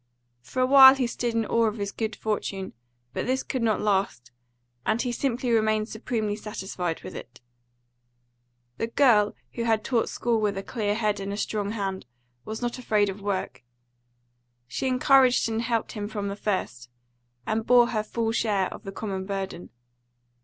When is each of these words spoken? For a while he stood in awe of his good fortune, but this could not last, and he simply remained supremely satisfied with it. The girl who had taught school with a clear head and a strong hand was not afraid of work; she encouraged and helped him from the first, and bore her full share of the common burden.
For 0.41 0.63
a 0.63 0.65
while 0.65 0.95
he 0.95 1.05
stood 1.05 1.35
in 1.35 1.45
awe 1.45 1.67
of 1.67 1.77
his 1.77 1.91
good 1.91 2.15
fortune, 2.15 2.73
but 3.13 3.27
this 3.27 3.43
could 3.43 3.61
not 3.61 3.79
last, 3.79 4.31
and 4.83 4.99
he 4.99 5.11
simply 5.11 5.51
remained 5.51 5.89
supremely 5.89 6.35
satisfied 6.35 7.03
with 7.03 7.13
it. 7.15 7.39
The 8.79 8.87
girl 8.87 9.35
who 9.53 9.65
had 9.65 9.83
taught 9.83 10.09
school 10.09 10.41
with 10.41 10.57
a 10.57 10.63
clear 10.63 10.95
head 10.95 11.19
and 11.19 11.31
a 11.31 11.37
strong 11.37 11.73
hand 11.73 12.07
was 12.45 12.63
not 12.63 12.79
afraid 12.79 13.09
of 13.09 13.21
work; 13.21 13.63
she 14.67 14.87
encouraged 14.87 15.47
and 15.47 15.61
helped 15.61 15.91
him 15.91 16.07
from 16.07 16.29
the 16.29 16.35
first, 16.35 16.89
and 17.45 17.63
bore 17.63 17.89
her 17.89 18.01
full 18.01 18.31
share 18.31 18.73
of 18.73 18.81
the 18.85 18.91
common 18.91 19.27
burden. 19.27 19.69